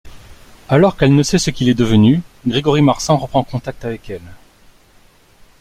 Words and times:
Alors 0.67 0.97
qu'elle 0.97 1.13
ne 1.15 1.21
sait 1.21 1.37
ce 1.37 1.51
qu'il 1.51 1.69
est 1.69 1.75
devenu, 1.75 2.23
Grégory 2.47 2.81
Marsan 2.81 3.17
reprend 3.17 3.43
contact 3.43 3.85
avec 3.85 4.09
elle. 4.09 4.33